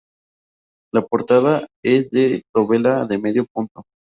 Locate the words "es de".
1.83-2.41